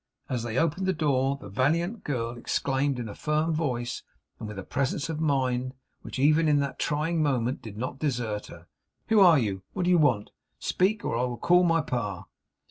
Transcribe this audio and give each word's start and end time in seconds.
As 0.29 0.41
they 0.41 0.57
opened 0.57 0.87
the 0.87 0.93
door, 0.93 1.37
the 1.39 1.47
valiant 1.47 2.03
girl 2.03 2.35
exclaimed 2.35 2.97
in 2.97 3.07
a 3.07 3.13
firm 3.13 3.53
voice, 3.53 4.01
and 4.39 4.47
with 4.47 4.57
a 4.57 4.63
presence 4.63 5.09
of 5.09 5.21
mind 5.21 5.75
which 6.01 6.17
even 6.17 6.47
in 6.47 6.59
that 6.61 6.79
trying 6.79 7.21
moment 7.21 7.61
did 7.61 7.77
not 7.77 7.99
desert 7.99 8.47
her, 8.47 8.65
'Who 9.09 9.19
are 9.19 9.37
you? 9.37 9.61
What 9.73 9.83
do 9.85 9.91
you 9.91 9.99
want? 9.99 10.31
Speak! 10.57 11.05
or 11.05 11.15
I 11.15 11.25
will 11.25 11.37
call 11.37 11.61
my 11.63 11.81
Pa. 11.81 12.23